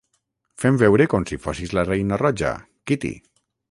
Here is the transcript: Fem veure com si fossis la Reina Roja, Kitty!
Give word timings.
Fem 0.63 0.79
veure 0.83 1.07
com 1.13 1.29
si 1.33 1.39
fossis 1.45 1.77
la 1.79 1.87
Reina 1.93 2.21
Roja, 2.25 2.59
Kitty! 2.93 3.17